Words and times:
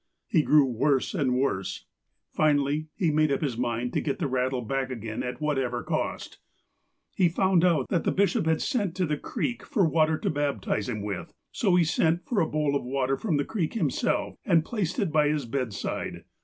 He 0.27 0.41
grew 0.41 0.65
worse 0.65 1.13
and 1.13 1.35
worse. 1.35 1.85
Finally, 2.31 2.87
he 2.95 3.11
made 3.11 3.31
up 3.31 3.41
his 3.41 3.55
mind 3.55 3.93
to 3.93 4.01
get 4.01 4.17
that 4.17 4.27
rattle 4.29 4.63
back 4.63 4.89
again 4.89 5.21
at 5.21 5.39
whatever 5.39 5.83
cost. 5.83 6.39
He 7.15 7.29
found 7.29 7.63
out 7.63 7.85
that 7.89 8.03
the 8.03 8.11
bishop 8.11 8.47
had 8.47 8.63
sent 8.63 8.95
to 8.95 9.05
the 9.05 9.15
creek 9.15 9.63
for 9.63 9.85
water 9.87 10.17
to 10.17 10.31
baptize 10.31 10.89
him 10.89 11.03
with. 11.03 11.35
So 11.51 11.75
he 11.75 11.83
sent 11.83 12.25
for 12.25 12.39
a 12.41 12.49
bowl 12.49 12.75
of 12.75 12.83
water 12.83 13.15
from 13.15 13.37
the 13.37 13.45
creek 13.45 13.75
himself, 13.75 14.37
and 14.43 14.65
placed 14.65 14.97
it 14.97 15.11
by 15.11 15.27
his 15.27 15.45
bed 15.45 15.71
side. 15.71 16.23